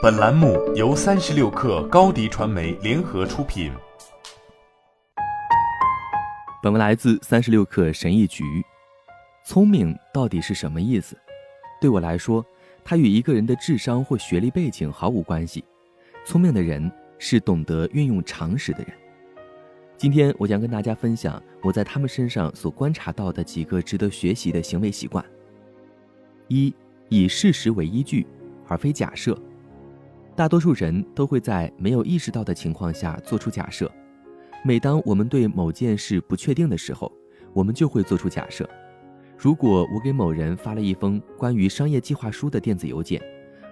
[0.00, 3.72] 本栏目由三十六氪高低传媒联合出品。
[6.62, 8.44] 本文来自三十六氪神译局。
[9.44, 11.18] 聪明到底是什么意思？
[11.80, 12.44] 对我来说，
[12.84, 15.64] 它与一个人的智商或学历背景毫无关系。
[16.24, 18.92] 聪明的人是懂得运用常识的人。
[19.98, 25.24] 今天我将跟大家分享我在他们身上所观察到的几个值得学习的行为习惯。
[26.46, 26.72] 一，
[27.08, 28.24] 以事实为依据，
[28.68, 29.36] 而非假设。
[30.34, 33.90] 大多数人都会在没有意识到的情况下做出假设。
[34.64, 37.12] 每当我们对某件事不确定的时候，
[37.52, 38.68] 我们就会做出假设。
[39.36, 43.20] 如果我给某人发了一封关于商业计划书的电子邮件，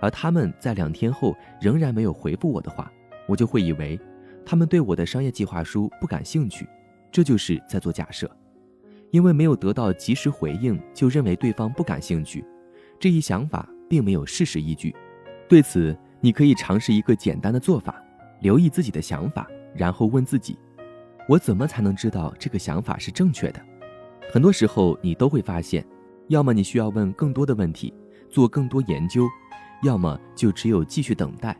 [0.00, 2.90] 而他们在两天后仍然没有回复我的话，
[3.26, 4.00] 我就会以为
[4.44, 6.66] 他们对我的商业计划书不感兴趣。
[7.12, 8.30] 这就是在做假设，
[9.10, 12.44] 因为没有得到及时回应就认为对方不感兴趣，
[12.98, 14.94] 这一想法并没有事实依据。
[15.48, 17.94] 对此，你可以尝试一个简单的做法：
[18.40, 20.58] 留意自己的想法，然后问自己。
[21.28, 23.60] 我怎么才能知道这个想法是正确的？
[24.32, 25.84] 很多时候，你都会发现，
[26.28, 27.92] 要么你需要问更多的问题，
[28.28, 29.28] 做更多研究，
[29.82, 31.56] 要么就只有继续等待，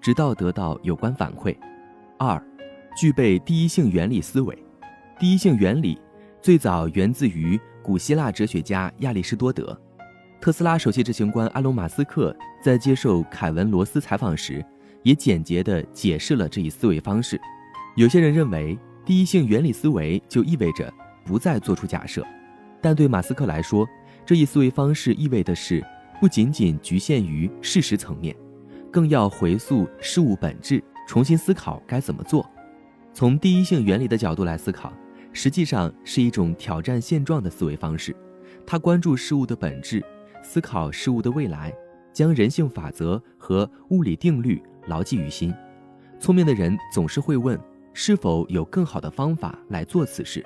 [0.00, 1.56] 直到得到有关反馈。
[2.18, 2.40] 二，
[2.96, 4.56] 具备第一性原理思维。
[5.18, 6.00] 第一性原理
[6.40, 9.80] 最早源自于古希腊哲学家亚里士多德。
[10.40, 14.64] 特斯拉首席执行官埃隆·马斯克在接受凯文·罗斯采访时，
[15.02, 17.40] 也简洁地解释了这一思维方式。
[17.96, 18.78] 有些人认为。
[19.04, 20.88] 第一性原理思维就意味着
[21.24, 22.24] 不再做出假设，
[22.80, 23.84] 但对马斯克来说，
[24.24, 25.84] 这一思维方式意味的是
[26.20, 28.32] 不仅仅局限于事实层面，
[28.92, 32.48] 更要回溯事物本质，重新思考该怎么做。
[33.12, 34.92] 从第一性原理的角度来思考，
[35.32, 38.14] 实际上是一种挑战现状的思维方式。
[38.64, 40.00] 他关注事物的本质，
[40.44, 41.74] 思考事物的未来，
[42.12, 45.54] 将人性法则和物理定律牢记于心。
[46.20, 47.58] 聪明的人总是会问。
[47.94, 50.42] 是否有更好的方法来做此事？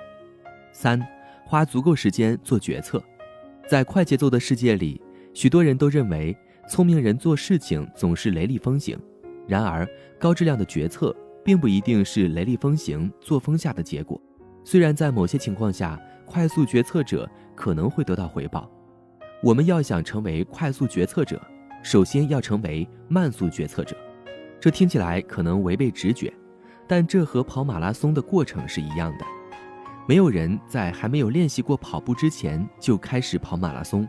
[0.72, 1.00] 三，
[1.44, 3.00] 花足够时间做决策。
[3.68, 5.00] 在快节奏的世界里，
[5.32, 6.36] 许多人都认为
[6.68, 8.98] 聪明人做事情总是雷厉风行。
[9.46, 9.88] 然而，
[10.18, 11.14] 高质量的决策
[11.44, 14.20] 并不一定是雷厉风行、作风下的结果。
[14.64, 18.68] 虽然在某些情况下，快速决策者可能会得到回报，
[19.40, 21.40] 我们要想成为快速决策者，
[21.86, 23.96] 首先要成为慢速决策者。
[24.58, 26.32] 这听起来可能违背直觉。
[26.84, 29.24] 但这和跑马拉松的过程是一样的，
[30.08, 34.08] 没有人在还没有练习过跑步之前就开始跑马拉松。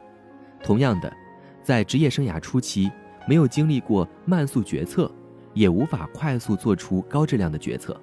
[0.63, 1.13] 同样的，
[1.61, 2.91] 在职业生涯初期，
[3.27, 5.11] 没有经历过慢速决策，
[5.53, 7.95] 也无法快速做出高质量的决策。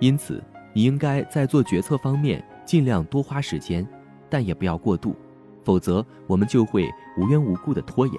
[0.00, 3.86] 因此，你应该在做决策方面尽量多花时间，
[4.30, 5.14] 但也不要过度，
[5.62, 8.18] 否则我们就会无缘无故的拖延。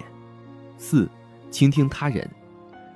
[0.76, 1.08] 四，
[1.50, 2.28] 倾听他人。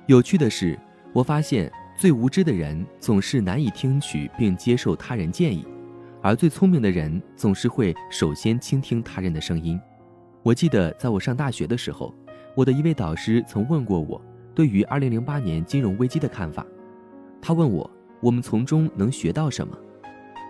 [0.07, 0.79] 有趣的是，
[1.13, 1.71] 我发现。
[1.97, 5.63] 最无知的人总是难以听取并接受他人建议，
[6.19, 9.79] 而最聪明的人总是会首先倾听他人的声音。
[10.41, 12.11] 我记得在我上大学的时候，
[12.55, 14.19] 我的一位导师曾问过我
[14.55, 16.65] 对于2008年金融危机的看法。
[17.39, 17.87] 他问我
[18.19, 19.77] 我们从中能学到什么。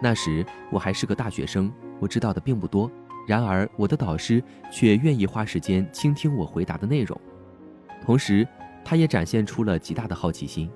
[0.02, 1.70] 那时我还是个大学生，
[2.00, 2.90] 我知道的并不多。
[3.32, 7.18] 然而我的导师却愿意花时间倾听我回答的内容，
[8.04, 8.46] 同时
[8.84, 10.70] 他也展现出了极大的好奇心。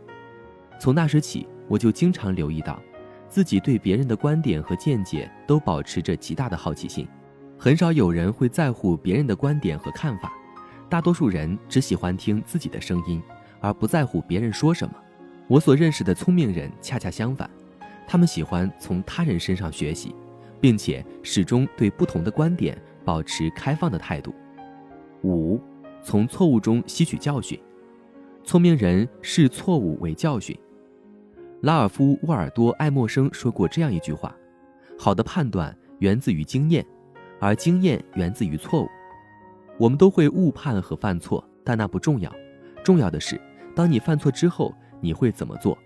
[0.79, 2.81] 从那时起，我就经常留意到，
[3.27, 7.05] 自己对别人的观点和见解都保持着极大的好奇心。
[7.59, 10.31] 很少有人会在乎别人的观点和看法，
[10.87, 13.21] 大多数人只喜欢听自己的声音，
[13.59, 14.95] 而不在乎别人说什么。
[15.49, 17.49] 我所认识的聪明人恰恰相反，
[18.07, 20.15] 他们喜欢从他人身上学习，
[20.65, 24.33] 并且始终对不同的观点保持开放的态度。
[25.23, 25.61] 五，
[26.01, 27.59] 从错误中吸取教训。
[28.43, 30.57] 聪明人视错误为教训。
[31.61, 34.35] 拉尔夫·沃尔多·爱默生说过这样一句话
[34.97, 36.83] ：“好的判断源自于经验，
[37.39, 38.87] 而经验源自于错误。”
[39.77, 42.33] 我们都会误判和犯错，但那不重要。
[42.83, 43.39] 重要的是，
[43.75, 45.77] 当你犯错之后，你会怎么做？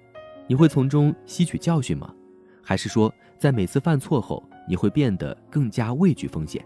[0.48, 2.16] 你会从中吸取教训吗？
[2.64, 6.64] 还是说，在每次犯错后，你会变得更加畏惧风险？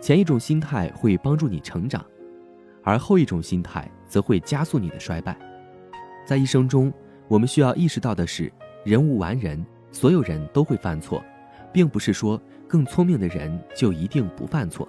[0.00, 2.06] 前一种心态会帮助你成长，
[2.84, 5.36] 而后一种心态则会加速你的衰败。
[6.24, 6.92] 在一生中，
[7.26, 8.52] 我们需要意识到的是，
[8.84, 11.20] 人无完人，所有人都会犯错，
[11.72, 14.88] 并不是说更聪明的人就一定不犯错，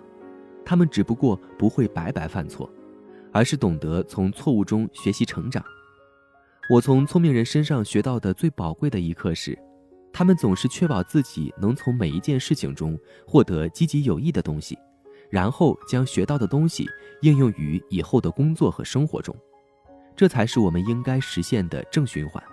[0.63, 2.69] 他们只不过不会白白犯错，
[3.31, 5.63] 而是懂得从错误中学习成长。
[6.69, 9.57] 我从聪明人身上学到的最宝贵的一课是，
[10.19, 14.77] 他们总是确保自己能从每一件事情中获得积极有益的东西，
[15.29, 16.85] 然后将学到的东西
[17.21, 19.33] 应用于以后的工作和生活中。
[20.17, 22.43] 这才是我们应该实现的正循环。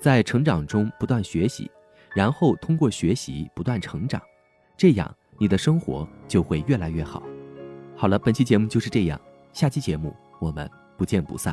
[0.00, 1.68] 在成长中不断学习，
[2.14, 4.22] 然后通过学习不断成长，
[4.76, 7.20] 这样你的生活就会越来越好。
[7.96, 9.20] 好了，本期节目就是这样，
[9.52, 11.52] 下期节目我们不见不散。